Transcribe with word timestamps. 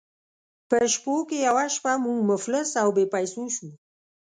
په 0.69 0.77
شپو 0.93 1.15
کې 1.29 1.37
یوه 1.47 1.65
شپه 1.75 1.93
موږ 2.05 2.17
مفلس 2.31 2.69
او 2.81 2.87
بې 2.95 3.05
پیسو 3.13 3.43
شوو. 3.55 3.71